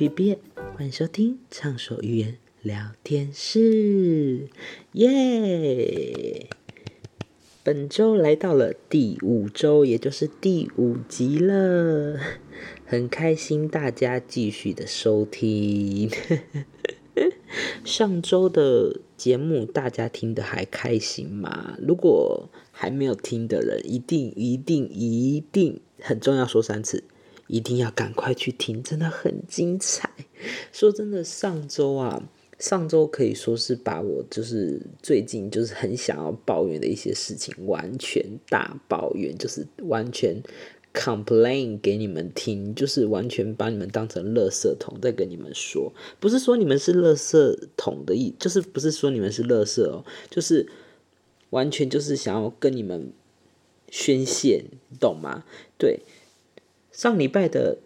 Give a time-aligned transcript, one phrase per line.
[0.00, 4.48] B B，欢迎收听畅所欲言聊天室，
[4.92, 6.48] 耶！
[7.62, 12.18] 本周来到了第五周，也就是第五集了，
[12.86, 16.10] 很开心大家继续的收听。
[17.84, 21.76] 上周的节目大家听的还开心吗？
[21.78, 27.04] 如果还没有听的人，一定一定一定很重要，说三次，
[27.50, 30.10] 一定要赶快去听，真的很精彩。
[30.72, 32.28] 说真的，上周啊。
[32.58, 40.42] 上周可以说是把我就是最近就是很想要抱怨的一些事情完全大抱怨，就是完全
[40.92, 50.68] complain 给你们听，就是完全把你们当成垃圾桶在跟你们说，不是说你们是垃圾桶的意，就是不是说你们是垃圾哦，就是
[51.48, 53.10] 完全就是想要跟你们
[53.90, 54.66] 宣泄，
[55.00, 55.44] 懂吗？
[55.78, 56.00] 对，
[57.00, 57.78] 上礼拜的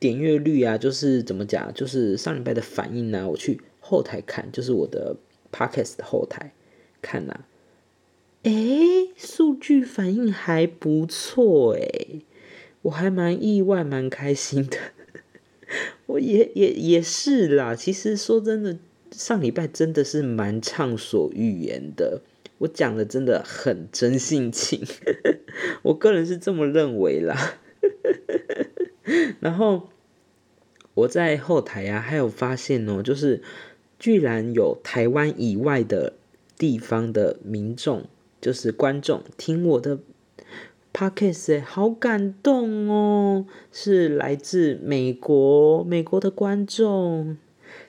[0.00, 3.60] 点阅率啊，就是怎么讲，就是上礼拜的反应呢，我去。
[3.78, 5.14] 后台看就是我的
[5.52, 6.52] podcast 的后台
[7.00, 7.44] 看呐，
[8.42, 8.50] 哎，
[9.16, 12.20] 数据反应还不错哎，
[12.82, 14.76] 我还蛮意外蛮开心的，
[16.06, 17.76] 我也也也是啦。
[17.76, 18.76] 其实说真的，
[19.12, 22.22] 上礼拜真的是蛮畅所欲言的，
[22.58, 24.84] 我讲的真的很真性情，
[25.82, 27.54] 我个人是这么认为啦。
[29.40, 29.88] 然后
[30.94, 33.42] 我在后台呀，还有发现哦，就是。
[34.02, 36.14] 居然有台湾以外的
[36.56, 38.06] 地方的民众，
[38.40, 39.98] 就是观众听我的
[40.90, 43.44] podcast，好感动哦！
[43.70, 47.36] 是来自美国，美国的观众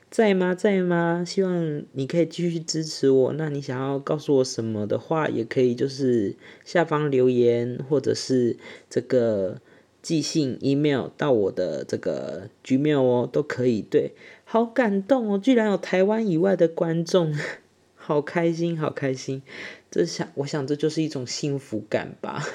[0.09, 0.53] 在吗？
[0.53, 1.23] 在吗？
[1.25, 3.31] 希望你可以继续支持我。
[3.38, 6.35] 那你想要告诉我什么的话，也可以就是
[6.66, 8.58] 下方留言，或者是
[8.89, 9.62] 这个
[10.01, 13.81] 寄信 email 到我的这个 gmail 哦，都可以。
[13.81, 14.13] 对。
[14.44, 15.38] 好感动哦！
[15.38, 17.34] 居然有台湾以外的观众，
[17.95, 19.41] 好开心，好开心。
[19.89, 22.45] 这想，我想这就是一种幸福感吧。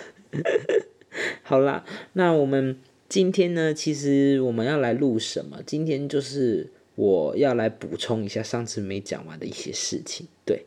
[1.42, 3.72] 好啦，那我们今天呢？
[3.72, 5.62] 其实我们要来录什么？
[5.64, 10.28] 今天就是我要来补充一下上次没讲完的一些事情。
[10.44, 10.66] 对，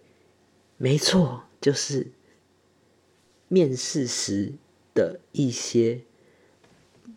[0.78, 2.08] 没错，就是
[3.48, 4.54] 面试时
[4.96, 6.02] 的一些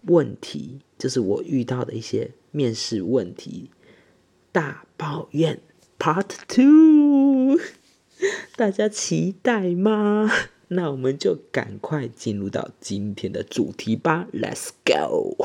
[0.06, 3.70] 问题，就是我遇到的一些面试问题。
[4.50, 5.60] 大抱怨
[5.98, 7.58] Part Two，
[8.56, 10.30] 大家期待吗？
[10.68, 15.36] 那我们就赶快进入到今天的主题吧，Let's go！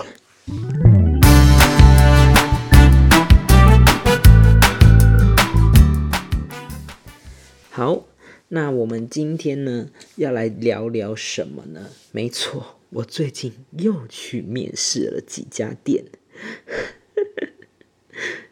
[7.69, 8.05] 好，
[8.47, 11.89] 那我们今天呢要来聊聊什么呢？
[12.11, 16.05] 没错，我最近又去面试了几家店。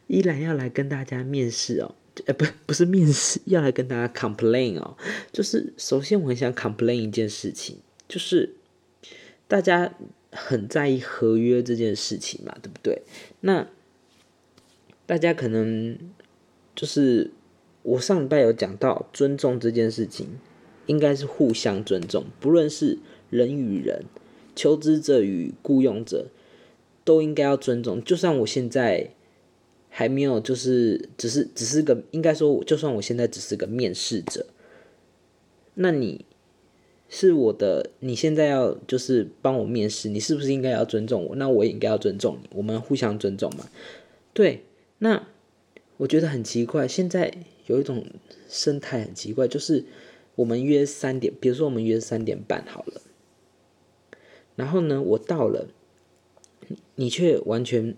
[0.07, 4.96] 依然要来跟大家面试哦，呃，不，不是面试，要来跟大家 complain 哦。
[5.31, 8.56] 就是首先我很想 complain 一件事情，就是
[9.47, 9.96] 大家
[10.31, 13.02] 很在意合约这件事情嘛，对不对？
[13.40, 13.67] 那
[15.07, 15.97] 大家可能
[16.75, 17.31] 就是
[17.81, 20.40] 我上礼拜有讲到尊重这件事情，
[20.85, 23.00] 应该是互相尊重，不论是
[23.31, 24.06] 人与人、
[24.56, 26.28] 求职者与雇佣者，
[27.04, 28.04] 都应该要尊重。
[28.04, 29.12] 就算我现在。
[29.98, 34.46] 还没有，就是只是只是个，应该说，就算我现在只是个面试者，
[35.76, 36.26] 那你
[37.08, 41.36] 是我的，你现在要就是帮我面试，你是不是应该要尊重我？
[41.38, 43.70] 那我也应该要尊重你，我们互相尊重嘛。
[44.34, 44.66] 对，
[44.98, 45.26] 那
[45.96, 47.34] 我觉得很奇怪，现在
[47.68, 48.06] 有一种
[48.50, 49.86] 生态很奇怪，就是
[50.36, 53.02] 我们约三点，比如说我们约三点半好了，
[54.56, 55.68] 然后呢，我到了，
[56.96, 57.96] 你却完全。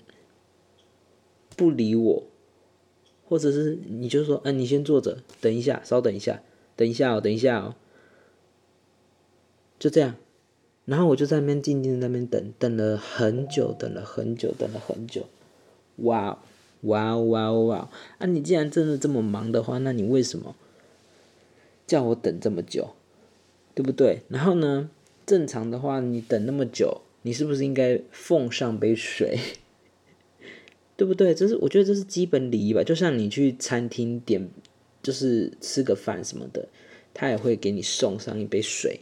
[1.56, 2.24] 不理我，
[3.28, 6.44] 或者是你就说，嗯，你先坐着，等一下，稍等一下，
[6.76, 7.74] 等一下哦，等一下哦，
[9.80, 10.14] 就这样，
[10.86, 15.26] 然后我就在那边静静的那边等，等了很久，等了很久，等了很久，
[15.96, 16.38] 哇，
[16.82, 17.90] 哇哇哇！
[18.20, 20.56] 啊，你既然真的这么忙的话，那你为什么
[21.88, 22.92] 叫我等这么久，
[23.74, 24.22] 对不对？
[24.30, 24.92] 然后呢，
[25.28, 29.38] 正常的话，你等那么久，你是不是应该奉上杯水？
[30.96, 31.36] 对不对？
[31.36, 32.82] 这是我觉得这是基本礼仪吧。
[32.84, 34.50] 就像你去餐厅点，
[35.04, 36.70] 就是吃个饭什么的，
[37.14, 39.02] 他也会给你送上一杯水，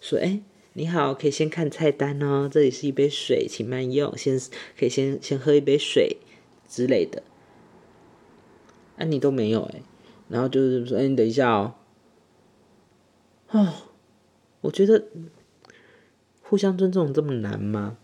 [0.00, 0.40] 说：“哎，
[0.74, 4.38] 你好，可以先看菜单哦，这里是一杯水，请慢用，先
[4.78, 6.18] 可以先先喝一杯水
[6.68, 7.22] 之类的。”
[8.98, 9.82] 啊，你都没有哎，
[10.28, 11.74] 然后就是说：“哎，你等一下哦。”
[13.50, 13.72] 哦，
[14.60, 15.06] 我觉得
[16.48, 17.96] 互相尊重这么难吗？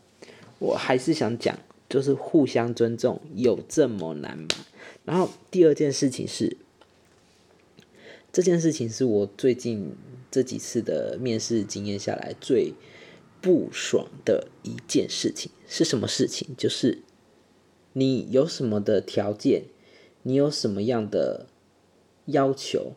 [0.58, 1.58] 我还是想讲。
[1.88, 4.48] 就是互相尊重，有这么难吗？
[5.04, 6.56] 然后第二件事情是，
[8.32, 9.94] 这件事情是我最近
[10.30, 12.72] 这几次的面试经验下来最
[13.42, 16.48] 不爽的一件事情是什么事情？
[16.56, 17.02] 就是
[17.92, 19.64] 你有什么的条件，
[20.22, 21.44] 你有什么样的
[22.24, 22.94] 要求？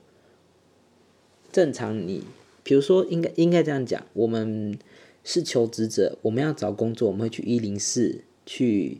[1.52, 2.24] 正常你，
[2.64, 4.80] 比如说，应该应该这样讲，我们
[5.26, 9.00] 是求职者，我们要找工作，我们会去一零四，去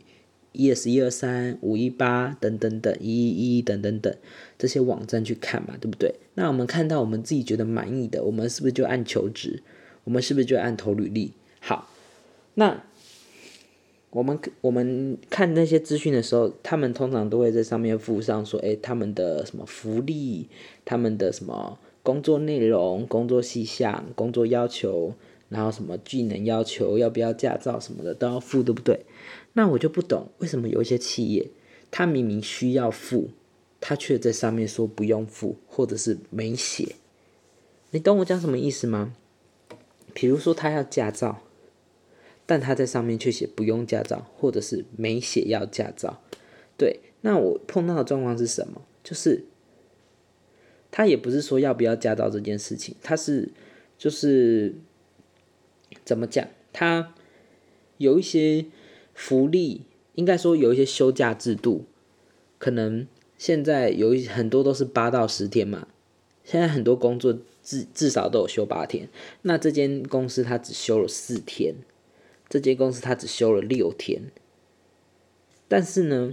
[0.52, 4.14] ES 一二三五一八等等等一一一等等等
[4.58, 6.16] 这些网站去看嘛，对不对？
[6.34, 9.62] 那我们看到我们自己觉得满意的，我们是不是就按求职？
[10.04, 11.32] 我们是不是就按投履历？
[11.60, 11.88] 好，
[12.54, 12.82] 那
[14.10, 20.48] 我们我们看那些资讯的时候，他们通常都会在上面附上说，诶，他们的什么福利，
[20.84, 21.78] 他们的什么。
[22.02, 25.12] 工作内容、工作细项、工作要求，
[25.48, 29.06] 然后什么技能要求，要不要驾照什么的都要付，对不对？
[29.52, 31.50] 那我就不懂，为什么有一些企业，
[31.90, 33.30] 他明明需要付，
[33.80, 36.96] 他却在上面说不用付，或者是没写。
[37.90, 39.14] 你懂我讲什么意思吗？
[40.12, 41.42] 比如说他要驾照，
[42.44, 46.20] 但他在上面却写不用驾照，或者是没写要驾照。
[46.76, 48.82] 对，那我碰到的状况是什么？
[49.02, 49.44] 就是。
[50.88, 53.52] 他也不是说要不要驾照这件事情，他是
[53.98, 54.74] 就是
[56.06, 56.48] 怎么讲？
[56.72, 57.12] 他
[57.98, 58.64] 有一些
[59.12, 59.82] 福利，
[60.14, 61.84] 应该说有一些休假制度，
[62.58, 63.06] 可能
[63.36, 65.88] 现在有一很多都是八到十天嘛。
[66.44, 69.08] 现在很多工作至至少都有休八天，
[69.42, 71.74] 那这间公司他只休了四天，
[72.48, 74.30] 这间公司他只休了六天。
[75.66, 76.32] 但是呢，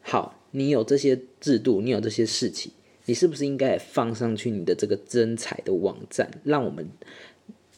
[0.00, 2.72] 好，你有这些制度，你有这些事情。
[3.06, 6.88] 你是不是应该放上去你的这个真彩的网站，让我们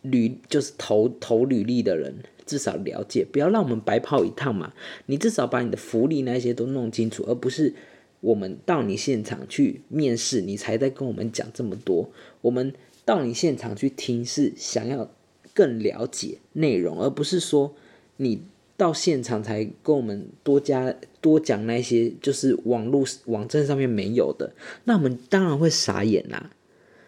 [0.02, 2.14] 履就是投投履历的人
[2.44, 4.72] 至少了解，不要让我们白跑一趟嘛？
[5.06, 7.74] 你至少把你的福利那些都弄清楚，而不是
[8.20, 12.10] 我们到你现场去面试，你才在跟我们讲这么多。
[12.42, 12.72] 我们
[13.04, 15.10] 到你现场去听，是想要
[15.54, 17.74] 更了解内容，而不是说
[18.18, 18.42] 你。
[18.74, 26.50] 到现场才跟我们多加多讲那些，就是网络网站上面没有的，那我们当然会傻眼啦，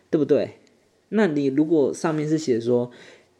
[0.09, 0.51] 对不对？
[1.09, 2.91] 那你如果上面是写说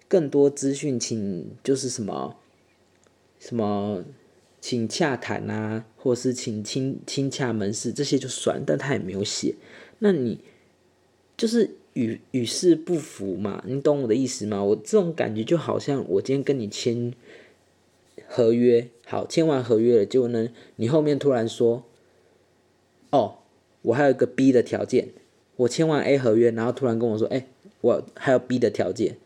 [0.09, 2.37] 更多资讯，请就是什么
[3.39, 4.05] 什么，
[4.61, 9.55] 请洽谈啊，或是请亲亲洽门市这些就算，但他也没有写，
[9.99, 10.41] 那你
[11.37, 13.63] 就是与与世不符嘛？
[13.67, 14.63] 你懂我的意思吗？
[14.63, 17.13] 我这种感觉就好像我今天跟你签。
[18.27, 20.49] 合约好，签完合约了，结果呢？
[20.77, 21.85] 你后面突然说，
[23.11, 23.39] 哦，
[23.83, 25.11] 我还有一个 B 的条件。
[25.57, 27.47] 我签完 A 合约，然后突然跟我说，哎，
[27.81, 29.17] 我还有 B 的条件，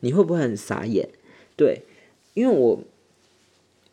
[0.00, 1.08] 你会不会很傻眼？
[1.56, 1.82] 对，
[2.34, 2.80] 因为我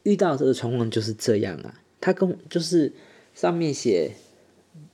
[0.03, 1.81] 遇到这个状况就是这样啊。
[2.01, 2.94] 他跟就是
[3.33, 4.12] 上面写。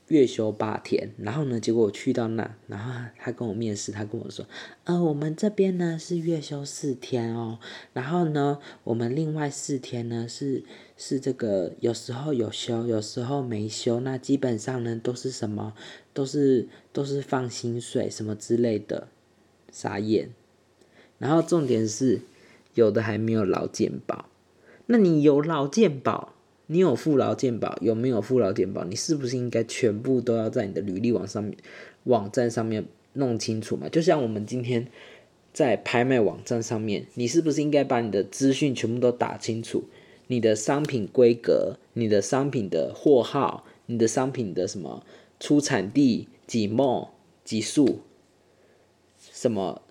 [0.09, 1.59] 月休八天，然后呢？
[1.59, 4.45] 结果我去到那，然后他跟我面试，他跟我说
[4.85, 7.57] ：“呃，我们这边呢是月休四天哦，
[7.91, 10.63] 然后呢，我们另外四天呢是
[10.95, 13.99] 是这个有时候有休，有时候没休。
[13.99, 15.73] 那基本上呢都是什么？
[16.15, 19.07] 都是都是放薪水什么之类的，
[19.71, 20.31] 傻眼。
[21.19, 22.21] 然后重点是，
[22.73, 24.25] 有的还没有劳健保，
[24.87, 26.31] 那你有劳健保？”
[26.67, 27.77] 你有付劳健保？
[27.79, 28.83] 有没有付劳健保？
[28.85, 31.55] 你是不是应该全部都要在你的履历网上面、
[32.05, 33.87] 网站上面弄清楚嘛？
[33.87, 34.87] 就像我们今天
[35.53, 39.83] 在拍卖网站上面，你是不是应该把你的资讯全部都打清楚？
[40.25, 45.05] 你的商品规格、你的商品的货号、你的商品的什么
[45.39, 47.13] 出产地、几末、
[47.43, 48.01] 几数、
[49.19, 49.81] 什么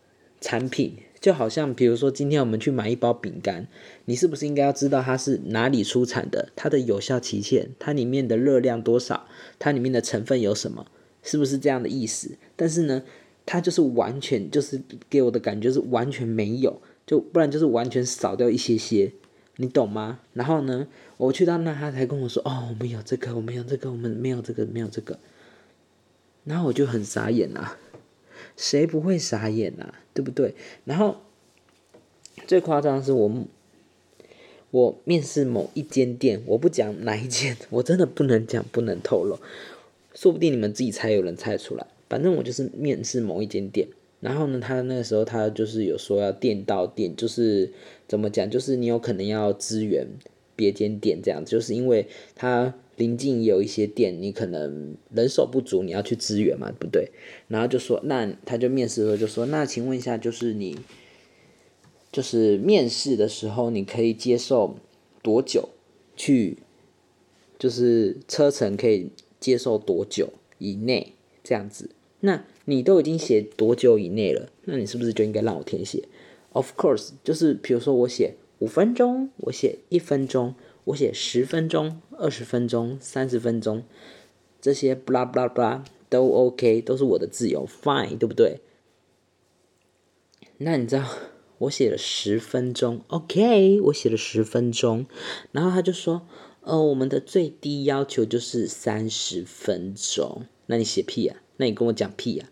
[0.40, 0.96] 产品？
[1.20, 3.66] 就好像，比如说，今天我们去买一包饼干，
[4.04, 9.26] 你是不是应该要知道它是哪里出产的，它的有效期限，它里面的热量多少，
[9.58, 10.86] 它里面的成分有什么，
[11.22, 12.36] 是不是这样的意思？
[12.56, 13.02] 但是呢，
[13.46, 19.10] 它就是完全就是给我的感觉是完全没有，就不然就是完全少掉一些些，
[19.56, 20.20] 你懂吗？
[20.34, 20.86] 然后呢，
[21.16, 25.18] 我去到那，他才跟我说，哦，我们有这个，我们有这个，我们没有这个，没有这个，
[26.44, 27.78] 然后我就很傻眼啊。
[28.56, 29.92] 谁不会傻眼呐？
[30.12, 30.54] 对不对？
[30.84, 31.16] 然后
[32.46, 33.44] 最夸张的是我，
[34.70, 39.40] 我面试某一间店，我不讲哪一间，我真的不能讲，不能透露，
[40.14, 41.84] 说不定你们自己猜，有人猜出来。
[42.08, 43.88] 反正我就是面试某一间店，
[44.20, 47.72] 然后呢，他那个时候他就是有说要店到店，就是
[48.06, 50.06] 怎么讲，就是你有可能要支援
[50.54, 52.74] 别间店这样，就是因为他。
[52.96, 57.10] 临近有一些店，你可能人手不足，你要去支援嘛，不对？
[57.48, 60.78] 然后就说，那他就面试的时候就说，那请问一下，就是你，
[62.12, 64.76] 就是面试的时候，你可以接受
[65.22, 65.70] 多久
[66.16, 66.58] 去，
[67.58, 69.10] 就是车程可以
[69.40, 71.90] 接受多久以内这样子。
[72.20, 76.04] 那你都已经写多久以内了，那你是不是就应该让我填写
[76.52, 83.84] ？Of course，就是比如说我写五分钟，我写一分钟，我写十分钟、二十分钟、三十分钟，
[84.60, 88.60] 这些 blah blah blah 都 OK，都是我的自由，fine，对不对？
[90.58, 91.04] 那你知道
[91.58, 95.06] 我写了十分钟，OK，我写了十分钟，
[95.52, 96.26] 然后他就说，
[96.60, 101.42] 呃，我们的最低要求就是三十分钟，那你写屁啊？
[101.56, 102.48] 那你跟我讲屁呀？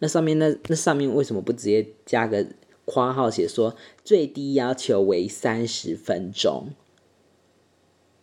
[0.00, 2.46] 那上面那那上面为什么不直接加个
[2.84, 3.74] 括号写说
[4.04, 6.68] 最低要求为三十分钟？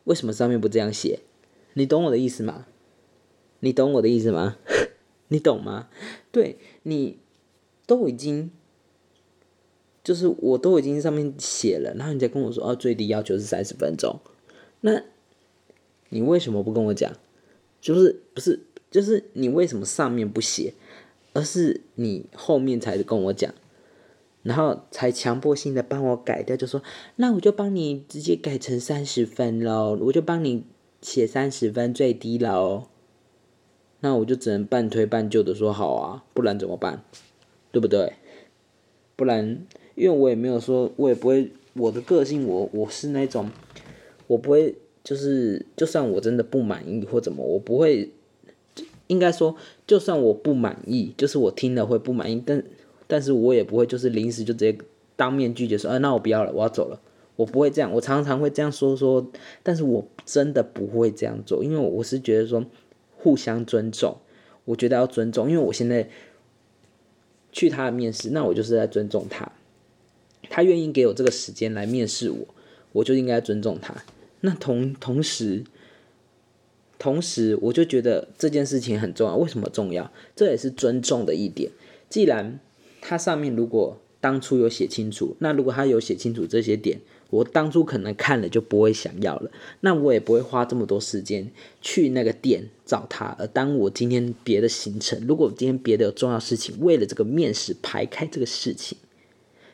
[0.06, 1.20] 为什么上面不这样写？
[1.74, 2.66] 你懂我的意思吗？
[3.60, 4.58] 你懂我的意思吗？
[5.30, 5.90] 你懂吗？
[6.32, 7.20] 对你
[7.86, 8.52] 都已经
[10.04, 14.20] 就是我都已经上面写了，然后你再跟我说哦，最低要求是三十分钟，
[14.82, 15.04] 那
[16.10, 17.12] 你为什么不跟我讲？
[17.82, 18.60] 就是不是？
[18.92, 20.74] 就是你为什么上面不写，
[21.34, 23.54] 而是你后面才跟我讲，
[24.46, 26.82] 然后才强迫性的帮我改掉，就说
[27.16, 30.64] 那我就帮你直接改成三十分喽，我就帮你
[31.02, 32.84] 写三十分最低喽，
[34.02, 37.04] 那我就只能半推半就的说好啊，不然怎么办？
[37.72, 38.14] 对不对？
[39.16, 43.50] 不然，因为我也没有说，我也不会，我的个性，我我是那种，
[44.28, 48.12] 我不会，就是就算我真的不满意或怎么，我不会。
[49.08, 52.64] 应该说，就算我不满意，就是我听了会不满意，但
[53.08, 54.78] 但是我也不会就是临时就直接
[55.16, 57.00] 当面拒绝说，啊，那我不要了，我要走了。
[57.36, 59.30] 我不会这样，我常常会这样说说，
[59.62, 62.66] 但是我真的不会这样做，因为我是觉得说
[63.18, 64.18] 互相尊重，
[64.64, 66.10] 我觉得要尊重，因为我现在
[67.52, 69.52] 去他的面试，那我就是在尊重他，
[70.50, 72.48] 他愿意给我这个时间来面试我，
[72.94, 73.96] 我就应该尊重他。
[74.42, 75.64] 那同同时。
[76.98, 79.36] 同时，我就觉得这件事情很重要。
[79.36, 80.10] 为什么重要？
[80.34, 81.70] 这也是尊重的一点。
[82.10, 82.58] 既然
[83.08, 89.52] 它上面如果当初有写清楚，那如果他有写清楚这些点，我当初可能看了就不会想要了。
[89.82, 93.36] 那我也不会花这么多时间去那个店找他。
[93.38, 98.98] 而当我今天别的行程，如果今天别的有重要事情，为了这个面试排开这个事情，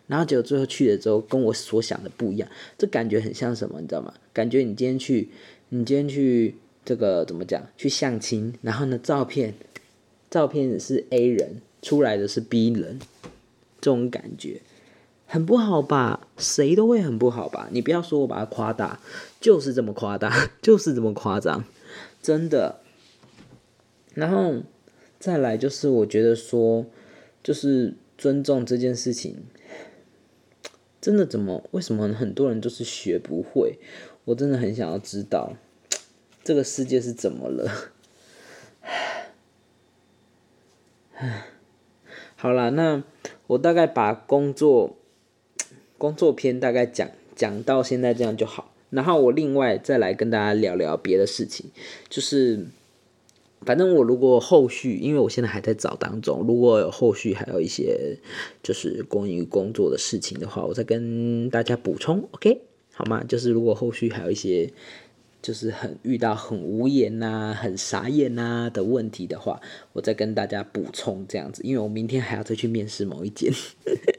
[0.08, 3.80] 然后结果最后去了之后跟我所想的不一样，这感觉很像什么？
[3.80, 4.14] 你知道吗？
[4.34, 5.30] 感觉你今天去，
[5.70, 6.56] 你今天去。
[6.84, 7.68] 这个怎么讲？
[7.78, 9.54] 去相亲，然后呢，照片，
[10.32, 13.00] 照片是 A 人，出来的是 B 人，
[13.82, 14.62] 这种感觉
[15.26, 16.28] 很不好吧？
[16.38, 17.68] 谁都会很不好吧？
[17.72, 19.00] 你不要说我把它夸大，
[19.40, 21.66] 就是这么夸大， 就是这么夸张，
[22.22, 22.82] 真的。
[24.14, 24.62] 然后
[25.20, 26.86] 再来就是，我觉得说，
[27.42, 29.46] 就是尊重这件事情，
[31.00, 31.64] 真的怎么？
[31.72, 33.80] 为什么很多人就是学不会？
[34.26, 35.54] 我真的很想要知道。
[36.44, 37.72] 这个世界是怎么了？
[42.36, 43.04] 好了，那
[43.52, 44.96] 我大概把工作
[45.98, 48.72] 工作篇大概讲讲到现在这样就好。
[48.90, 51.66] 然后我另外再来跟大家聊聊别的事情，
[52.08, 52.66] 就是
[53.62, 58.18] 反正我如果后续，因为我现在还在找当中，如果有后续还有一些
[58.64, 62.62] 就是关于工作的事情的话，我再跟大家补充，OK
[62.94, 63.22] 好吗？
[63.26, 64.72] 就是如果后续还有一些。
[65.42, 69.60] 就是很遇到很无言呐、很傻眼呐的问题的话，
[69.94, 73.52] 我再跟大家补充这样子，因为我明天还要再去面试某一间，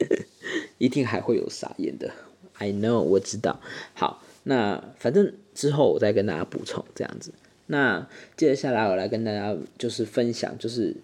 [0.77, 2.11] 一定还会有傻眼的。
[2.57, 3.59] I know，我知道。
[3.93, 7.33] 好，那反正之后我再跟大家补充这样子。
[7.67, 10.95] 那接下来我来跟大家就是分享，就是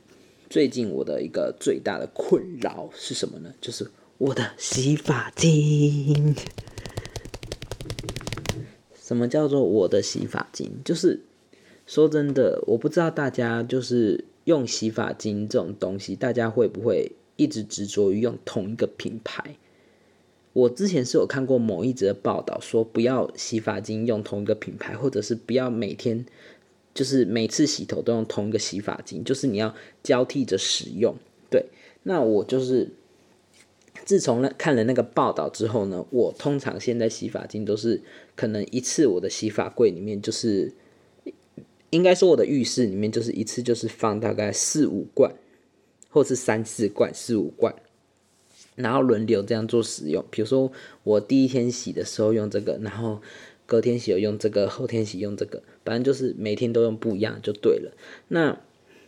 [0.50, 3.54] 最近我的一个最大的困扰是什么呢？
[3.62, 6.36] 就是我的洗发精。
[9.10, 10.70] 什么叫做我的洗发精？
[10.86, 11.20] 就是
[11.88, 19.58] 说真的，我不知道大家就是用洗发精这种东西，大家会不会一直执着于用同一个品牌？
[20.54, 26.24] 我之前是有看过某一则报道，说不要洗发精用同一个品牌，或者是不要每天
[26.94, 29.74] 就是每次洗头都用同一个洗发精，就是你要
[30.04, 31.16] 交替着使用。
[31.50, 31.66] 对，
[32.04, 32.92] 那我就是。
[34.06, 38.02] 自从那看了那个报道之后呢，我通常现在洗发精都是
[38.36, 40.74] 可能一次我的洗发柜里面就是，
[41.90, 45.34] 应该说我的浴室里面就是一次就是放大概四五罐，
[46.10, 47.76] 或是三四罐四五罐，
[48.76, 50.24] 然后轮流这样做使用。
[50.32, 50.72] 比如说
[51.04, 53.22] 我第一天洗的时候用这个，然后
[53.66, 57.92] 隔天洗用这个，后天洗用这个，反正就是每天都用不一样就对了。
[58.30, 58.60] 那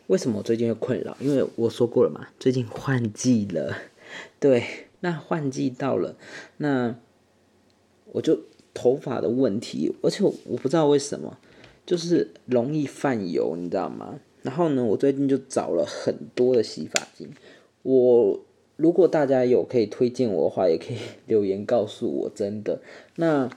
[0.08, 1.16] 为什么我最近会困扰？
[1.20, 3.76] 因为我说过了嘛，最近换季了，
[4.42, 4.66] 对。
[5.04, 6.16] 那换季到了，
[6.58, 6.96] 那
[8.12, 8.40] 我就
[8.72, 11.40] 头发的问题，而且我不知道为什么，
[11.88, 14.20] 就是容易泛油，你知道吗？
[14.44, 17.32] 然后呢，我最近就找了很多的洗发精。
[17.82, 18.40] 我
[18.76, 22.30] 如果大家有可以推荐我的话，也可以 留言告诉我。
[22.30, 22.80] 真的，
[23.16, 23.50] 那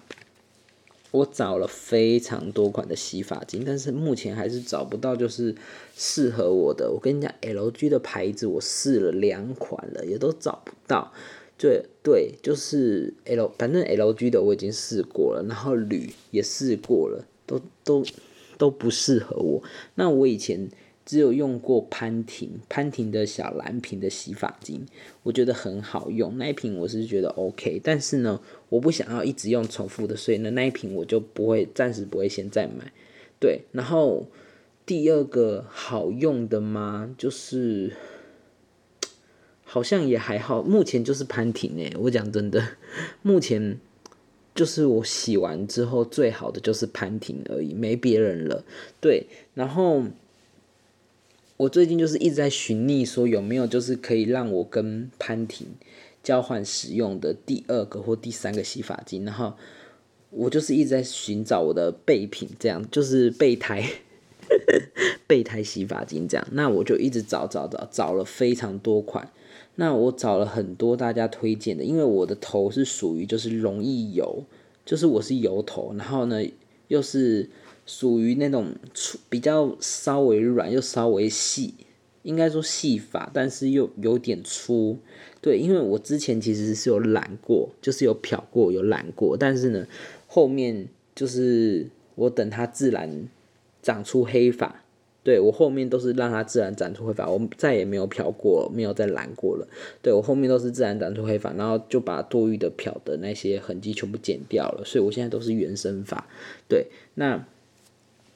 [1.14, 5.54] 我找了非常多款的洗发精，但是目前还是找不到就是
[5.94, 6.90] 适合我的。
[6.90, 11.12] 我跟你讲，LG 的牌子我试了两款了，也都找不到。
[11.56, 18.04] 对对，就是 L，反正 LG 的我已经试过了，然后铝也试过了，都都
[18.59, 19.62] 都不适合我。
[19.94, 20.68] 那我以前
[21.05, 24.87] 只有用过潘婷，潘婷的小蓝瓶的洗发精，
[25.23, 27.81] 我觉得很好用，那一瓶我是觉得 OK。
[27.83, 32.93] 但是呢，我不想要一直用重复的，所以呢那一瓶我就不会，暂时不会现在买。
[33.39, 34.27] 对，然后
[34.87, 37.15] 第二个好用的吗？
[37.19, 37.93] 就是。
[39.67, 41.93] 好像也还好，目前就是潘婷诶。
[41.99, 42.63] 我讲真的，
[43.23, 43.81] 目前
[44.55, 48.65] 就是我洗完之后最好的就是潘婷而已，没别人了。
[49.01, 50.05] 对，然后
[51.64, 55.66] 我最近就是一直在寻觅，说有没有就是可以让我跟潘婷
[56.23, 59.25] 交换使用的第二个或第三个洗发精。
[59.25, 59.54] 然后
[60.28, 63.83] 我就是一直在寻找我的备品，这样就是备胎
[65.26, 66.47] 备胎洗发精这样。
[66.52, 69.33] 那我就一直找找找，找了非常多款。
[69.76, 74.44] 那我找了很多大家推荐的，因为我的头是属于就是容易油，
[74.85, 76.44] 就是我是油头，然后呢
[76.88, 77.49] 又是
[77.87, 81.75] 属于那种粗比较稍微软又稍微细，
[82.23, 84.99] 应该说细发，但是又有点粗。
[85.41, 89.87] 对，因为我之前其实是有染过，就是有漂过有染过，但是呢
[90.26, 93.29] 后面就是我等它自然
[93.83, 94.81] 长出黑发。
[95.23, 99.67] 对我后面都是让它自然长出黑发，我再也没有漂过，没有再染过了。
[100.03, 106.29] 对我后面都是自然长出黑发，然后就把多余的漂的那些痕迹全部剪掉了，所以我现在都是原生发。
[106.68, 107.42] 对，那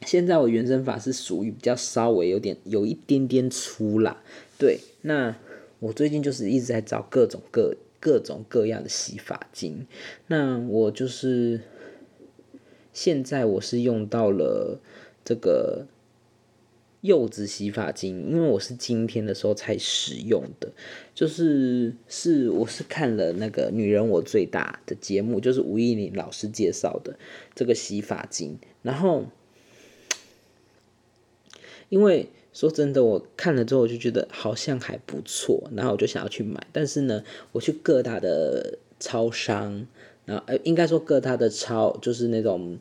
[0.02, 4.22] 现在我原生发是属于比较稍微有点有一点点粗啦。
[4.58, 5.36] 对，那
[5.80, 9.86] 我最近就是一直在找各种各各种各样的洗发精。
[10.26, 11.60] 那我就是
[12.92, 14.80] 现在我是用到了
[15.24, 15.86] 这个。
[17.00, 20.72] 柚子洗发精，因为我是今天的时候才使用的，
[21.14, 27.16] 就是是我是看了那个《女人我最大》的节目，就是吴依林老师介绍的
[27.54, 29.26] 这个洗发精，然后
[31.88, 37.22] 因为说真的，我看了之后我就觉得好像还不错，然后我就想要去买，但是呢，
[37.52, 39.86] 我去各大的超商，
[40.24, 42.78] 然后呃，应该说各大的超就是那种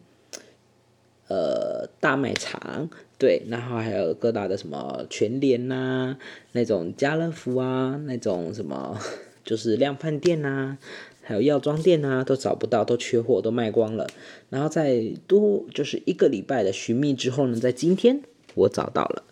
[1.28, 2.90] 呃大卖场。
[3.20, 6.16] 对，然后还有各大的什么全联呐，
[6.52, 8.96] 那种家乐福啊，那种什么
[9.44, 10.78] 就是量贩店呐，
[11.24, 14.06] 还有药妆店呐，都找不到，都缺货，都卖光了。
[14.52, 18.22] 然后在多就是一个礼拜的寻觅之后呢，在今天
[18.58, 19.24] 我找到了。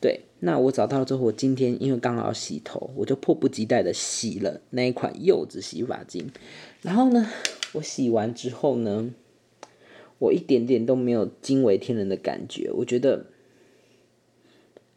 [0.00, 6.30] 对，那我找到了之后，我今天因为刚好洗头，我就迫不及待的洗了那一款柚子洗发精。
[6.82, 7.28] 然后呢，
[7.72, 9.12] 我洗完之后呢，
[10.18, 13.26] 我一点点都没有惊为天人的感觉，我觉得。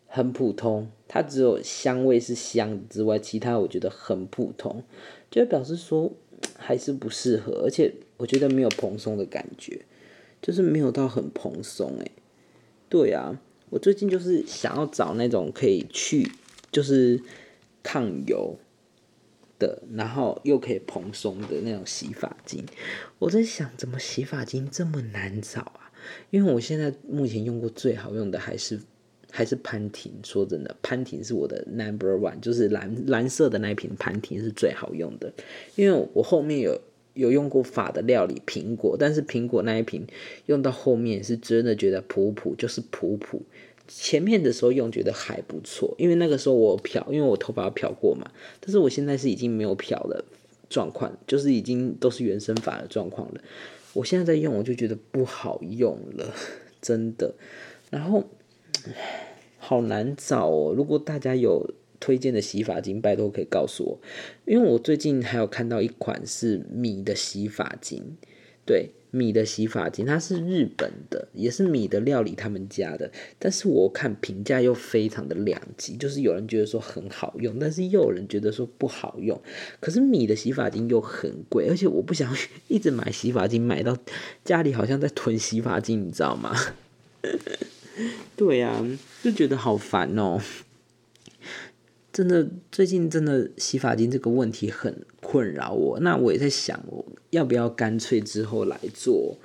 [0.10, 4.82] 很普通，它只有香味是香之外，其他我觉得很普通，
[5.30, 6.14] 就表示说
[6.58, 9.82] 还是不适合，而且我觉得没有蓬松的感觉，
[10.42, 12.12] 就是没有到很蓬松诶。
[12.90, 16.32] 对啊，我最近就是想要找那种可以去
[16.72, 17.22] 就是
[17.84, 18.58] 抗油
[19.60, 22.66] 的，然后又可以蓬松的那种洗发精。
[23.20, 25.92] 我在想，怎么洗发精这么难找啊？
[26.30, 28.80] 因为我现在目前用过最好用的还是。
[29.30, 35.32] 还是潘婷，说真的，潘婷是我的 number one，就是蓝蓝色的那一瓶潘婷是最好用的，
[35.76, 36.80] 因为我后面有
[37.18, 40.08] 有用过法的料理苹果，但是苹果那一瓶
[40.46, 43.42] 用到后面是真的觉得普普，就是普普。
[43.88, 50.24] 前面的时候用觉得还不错，因为那个时候我漂，因为我头发漂过嘛，但是我现在是已经没有漂的
[50.70, 53.42] 状况，就是已经都是原生发的状况了。
[53.94, 56.34] 我现在在用，我就觉得不好用了，
[56.82, 57.34] 真的，
[57.90, 58.24] 然后。
[59.60, 60.74] 好难找哦！
[60.74, 64.00] 如果大家有推荐的洗发精，拜托可以告诉我，
[64.46, 68.18] 因为我最近还有看到一款是米的洗发精，
[68.66, 79.42] 对，米的洗发精，它是日本的，也是米的料理他们家的，但是我看评价又非常的两极，就是有人觉得说很好用，但是又有人觉得说不好用。
[79.80, 82.36] 可是米的洗发精又很贵，而且我不想
[82.68, 83.98] 一直买洗发精，买到
[84.44, 86.54] 家里好像在囤洗发精，你知道吗？
[88.36, 88.86] 对呀，
[89.24, 90.40] 就觉得好烦哦。
[92.18, 96.00] 真的最近真的洗发精这个问题很困扰我。
[96.00, 99.38] 那我也在想，我要不要干脆之后来做，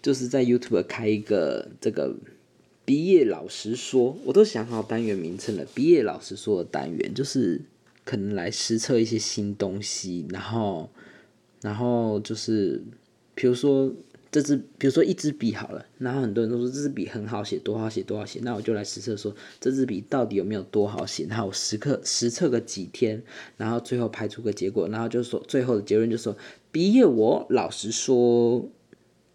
[0.00, 2.16] 就是在 YouTube 开一个这个
[2.86, 5.66] 毕业老师说，我都想好单元名称了。
[5.74, 7.60] 毕业老师说的单元，就是
[8.06, 10.88] 可能来实测一些新东西，然后，
[11.60, 12.82] 然后就是，
[13.34, 13.92] 比如说。
[14.34, 23.22] 这支，比如说一支笔好了，然后很多人都说这支笔很好写，多好写，多好写，那我就来实测说这支笔到底有没有多好写，然后我实测实测个几天，
[23.56, 26.36] 然后最后排出个结果，然后就说最后的结论就说
[26.72, 28.68] 毕业我老实说，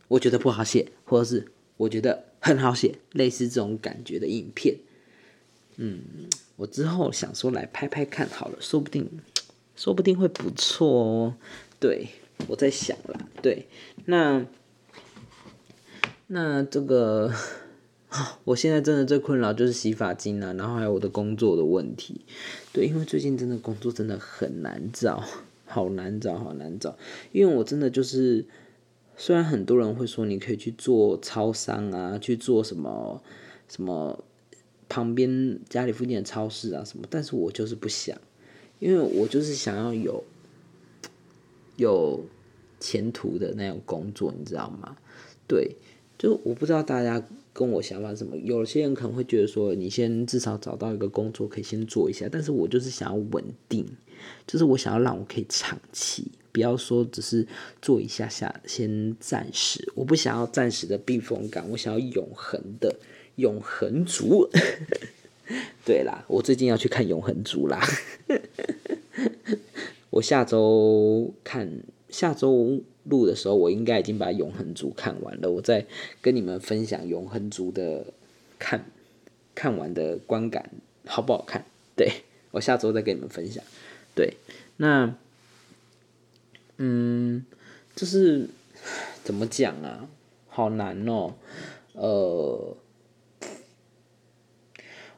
[0.09, 4.75] 我觉得不好写，或者是我觉得很好写，类似这种感觉的影片，
[5.77, 6.01] 嗯，
[6.57, 9.09] 我之后想说来拍拍看好了，说不定
[9.77, 11.35] 说不定会不错哦，
[11.79, 12.09] 对
[12.47, 13.65] 我在想啦，对，
[14.03, 14.45] 那。
[16.31, 17.33] 那这个，
[18.45, 22.21] 我现在真的最困扰就是洗发精啊，然后还有我的工作的问题。
[22.71, 25.23] 对，因为最近真的工作真的很难找，
[25.65, 26.95] 好难找，好难找。
[27.31, 28.45] 因为我真的就是，
[29.17, 33.23] 虽然很多人会说你可以去做超商啊，去做什么
[33.67, 34.23] 什么
[34.87, 38.15] 旁边家里附近的超市啊什么，但是我就是不想，
[38.77, 40.23] 因为我就是想要有
[41.77, 42.23] 有
[42.79, 44.95] 前途的那种工作，你知道吗？
[45.47, 45.75] 对。
[46.19, 53.87] 就我不知道大家跟我想法什么，有些人可能会觉得说，你先至少找到一个工作可以先做一下，但是我就是想要稳定，
[54.45, 57.47] 就是我想要让我可以长期，不要说只是
[57.81, 62.93] 做一下下，先暂时，我不想要暂时的避风港，我想要永恒的
[63.37, 64.49] 永恒族。
[65.85, 67.81] 对啦，我最近要去看永恒族啦，
[70.11, 72.83] 我下周看下周。
[73.09, 75.49] 录的时候，我应该已经把《永恒族》看完了。
[75.49, 75.85] 我再
[76.21, 78.05] 跟你们分享《永恒族》的
[78.57, 78.85] 看
[79.55, 80.69] 看完的观感
[81.05, 81.65] 好不好看？
[81.95, 83.63] 对我下周再跟你们分享。
[84.15, 84.37] 对，
[84.77, 85.15] 那
[86.77, 87.45] 嗯，
[87.95, 88.47] 就是
[89.25, 90.07] 怎么讲啊？
[90.47, 91.33] 好难哦。
[91.93, 92.77] 呃，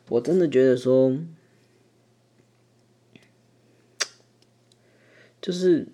[0.09, 1.15] 我真的觉得说，
[5.41, 5.87] 就是。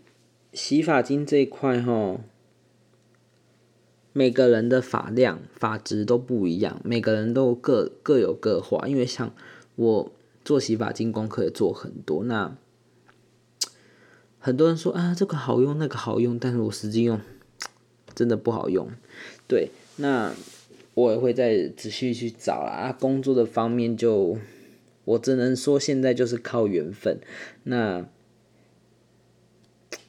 [0.57, 2.19] 洗发精这一块哈，
[4.11, 8.87] 每个人的发量、发质都不一样，每个人都各各有各话。
[8.87, 9.31] 因为像
[9.75, 10.11] 我
[10.43, 12.57] 做洗发精功课也做很多，那
[14.39, 17.21] 很多人说啊这个好用，那个好用，但是我实际用
[18.15, 18.89] 真的不好用。
[19.47, 20.33] 对，那
[20.95, 22.91] 我也会再仔细去找啊。
[22.91, 24.39] 工作的方面就
[25.05, 27.19] 我只能说现在就是靠缘分。
[27.65, 28.07] 那。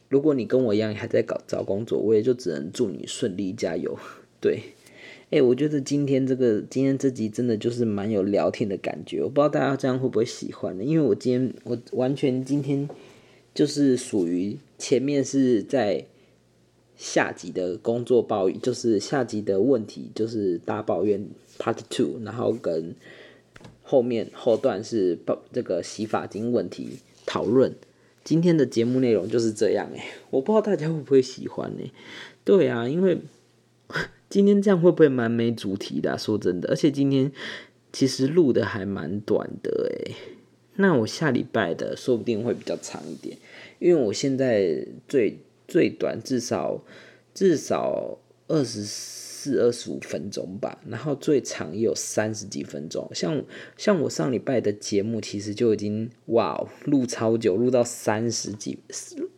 [0.09, 3.99] 如果你跟我一样还在搞找工作，我也就只能祝你顺利加油。
[4.41, 4.63] 对，
[5.31, 10.85] 哎，我觉得今天这个今天这集真的就是蛮有聊天的感觉，我不知道大家这样会不会喜欢呢？
[10.85, 12.89] 因为我今天我完全今天
[13.55, 16.05] 就是属于前面是在
[16.97, 21.27] 下集的工作抱怨，就是下集的问题就是大抱怨
[21.59, 22.95] Part Two，然后跟
[23.83, 27.75] 后面后段是抱这个洗发精问题讨论。
[28.29, 31.91] 今天的节目内容就是这样哎，我不知道大家会不会喜欢呢？
[32.45, 33.23] 对啊，因为
[34.29, 36.19] 今天这样会不会蛮没主题的？
[36.19, 37.33] 说真的，而且今天
[37.91, 40.13] 其实录的还蛮短的哎。
[40.75, 43.39] 那我下礼拜的说不定会比较长一点，
[43.79, 46.85] 因为我现在最最短至少
[47.33, 49.17] 至少二十。
[49.41, 53.09] 四二十五分钟吧，然后最长也有三十几分钟。
[53.15, 53.45] 像
[53.77, 58.81] 像我上礼拜的节目，其实就已经哇录超久，录到三十几。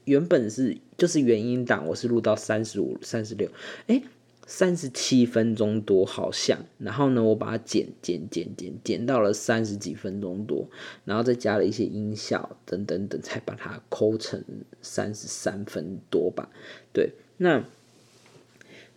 [0.07, 3.51] 原本是就是原音档，我是录到三十五、三十六，
[3.89, 4.03] 哎，
[4.47, 6.59] 三十七分钟多好像。
[6.79, 10.67] 然后呢，我把它剪剪剪剪剪到了三十几分钟多，
[11.05, 14.43] 然后再加了一些音效等等等，才把它抠成
[14.81, 16.49] 三十三分多吧。
[16.91, 17.63] 对，那。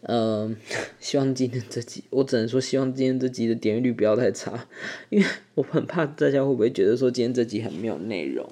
[0.06, 0.56] 嗯，
[1.00, 4.68] 希望今天这集，我只能说希望今天这集的点击率不要太差，
[5.10, 8.46] 因为我很怕大家会不会觉得说今天这集很没有内容。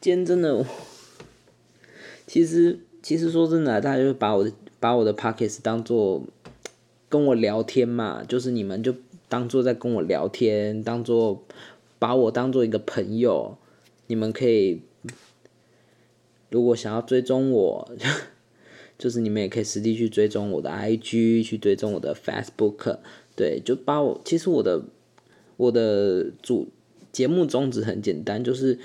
[0.00, 0.64] 今天真的，
[2.26, 6.22] 其实其实说真的，大家就把我的把我的 pockets 当做
[7.08, 8.94] 跟我聊天嘛，就是你们就
[9.28, 11.44] 当做在跟我聊天，当做
[11.98, 13.58] 把我当做一个朋友，
[14.06, 14.82] 你们可以
[16.48, 17.90] 如果想要追踪我。
[19.02, 22.98] 就是你们也可以实地去追踪我的 IG，去追踪我的 Facebook，
[23.34, 24.80] 对，就把我其实我的
[25.56, 26.68] 我的主
[27.10, 28.78] 节目宗旨很简单，就是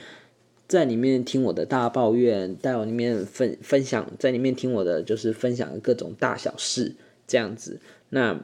[0.68, 6.96] 在里面听我的大抱怨，在我里面分分享，在里面听我的就是分享各种大小事
[7.28, 7.80] 这样子。
[8.10, 8.44] 那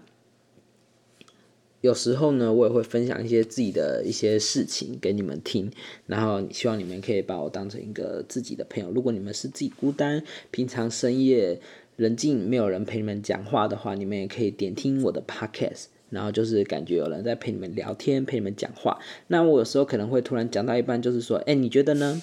[1.83, 5.69] 有时候呢，我也会分享一些自己的一些事情给你们听，
[6.07, 8.89] 然后希望你们可以把我当成一个自己的朋友。
[8.89, 11.59] 如果你们是自己孤单，平常深夜
[11.97, 18.97] 人静没有人陪你们讲话的话，你们也可以点听我的 podcast，然后就是感觉有人在陪你们聊天，陪你们讲话。
[19.27, 22.21] 那我有时候可能会突然讲到一半，就是说，哎，你觉得呢？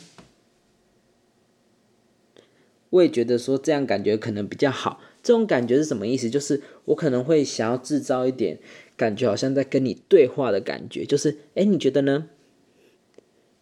[2.89, 5.01] 我也觉得说这样感觉可能比较好。
[5.23, 6.31] 这种感觉是什么意思？
[6.31, 8.59] 就是我可能会想要制造一点
[9.01, 11.07] 感觉，好像在跟你对话的感觉。
[11.07, 12.27] 就是，哎，你觉得呢？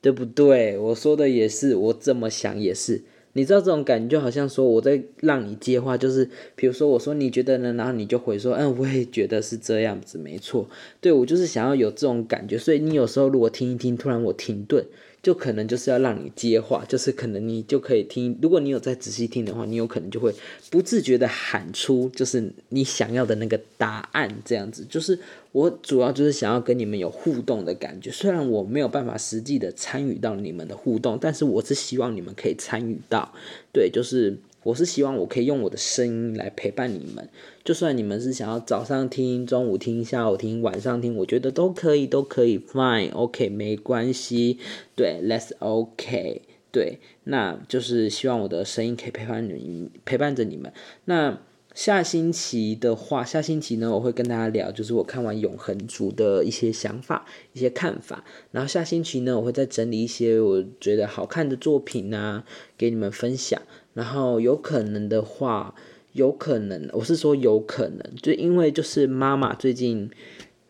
[0.00, 0.76] 对不对？
[0.76, 3.02] 我说的也是，我这么想也是。
[3.34, 10.68] 你知道这种感觉，就好像说我在让你接话，就是比如说我说你觉得呢，然后你就回说，嗯，我也觉得是这样子，没错。
[11.00, 14.84] 对我就是想要有这种感觉，所以你有时候如果听一听，突然我停顿。
[15.22, 20.34] 就可能就是要让你接话，就是可能你就可以听，如果你有在仔细听的话，你有可能就会
[20.70, 24.86] 不自觉的喊出，就是你想要的那个答案，这样子。
[24.88, 25.18] 就是
[25.52, 33.32] 我主要就是想要跟你们有互动的感觉，虽然我没有办法实际的参与到你们的互动，但是我是希望你们可以参与到，
[33.72, 34.38] 对，就是。
[34.64, 37.28] 我是希望我可以用我的声音来陪伴你们，
[37.64, 44.58] 就算你们是想要早上听、中午听、下午听、晚上听，我觉得都可以，都可以，fine，OK，没关系，
[44.94, 50.72] 对，let's OK，对，那就是希望我的声音可以陪伴你，陪伴着你们。
[51.04, 51.40] 那
[51.74, 58.24] 下星期的话，下星期呢，我会跟大家聊，就是我看完《永恒族》的一些想法、一些看法。
[58.50, 62.44] 然后下星期呢，我会再整理一些我觉得好看的作品啊，
[62.76, 63.62] 给你们分享。
[63.98, 65.74] 然后有可能的话，
[66.12, 70.08] 有可能，我是说有可能，就因为就是妈妈最近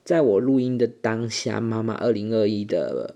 [0.02, 3.14] 在我录音的当下，妈妈二零二一的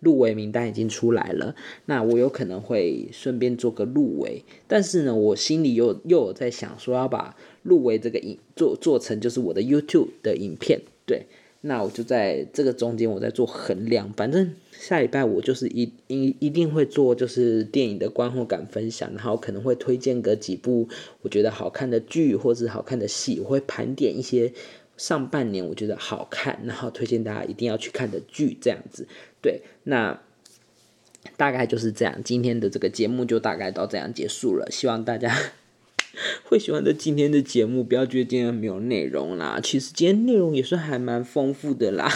[0.00, 11.24] 入围名单已经出来了，那我有可能会顺便做个入围，但是呢，我心里又又有在想说要把入围这个影做做成就是我的 YouTube 的影片，对。
[11.62, 14.12] 那我就在这个中间，我在做衡量。
[14.12, 20.88] 反正下礼拜我就是一一一定会做，就是电影的观后感分享，然后可能会推荐个几部
[21.22, 24.52] 我觉得好看的剧或者好看的戏，我会盘点一些
[24.96, 29.08] 上半年我觉得好看，然后推荐大家一定要去看的剧，这样子。
[29.42, 30.22] 对，那
[31.36, 32.22] 大概就是这样。
[32.22, 35.34] 今天的这个节目就大概到这样结束了，希望大家。
[36.44, 39.60] 会喜欢的今天的节目，不要觉得今天没有内容啦。
[39.62, 42.12] 其实今天内容也算还蛮丰富的啦。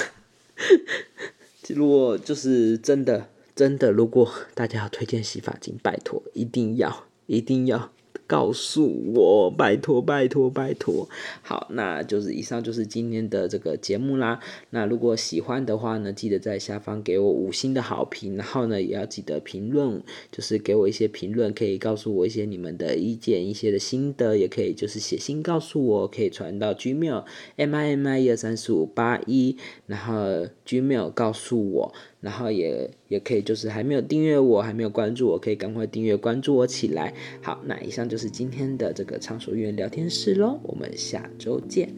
[1.68, 7.92] 如果就是真的真的，如果大家要推荐洗发精，拜托一定要一定要。
[8.30, 11.08] 告诉我，拜托拜托拜托。
[11.42, 14.38] 好，那就是以上就是今天的这个节目啦。
[14.70, 27.24] 那如果喜欢的话呢，记得在下方给我五星的好评，然后呢，也要记得评论，就是给我一些评论，可以告诉我一些你们的意见，一些的心得，也可以就是写信告诉我，可以传到 Gmail
[27.56, 29.56] M I M I 一二三四五八一，
[29.88, 31.92] 然后 Gmail 告诉我。
[32.20, 37.14] 然后也也可以就是还没有订阅我还没有关注我可以赶快订阅关注我起来。
[37.42, 41.92] 好那以上就是今天的这个畅所欲言聊天室喽我们下周见。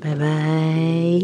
[0.00, 1.20] 拜拜。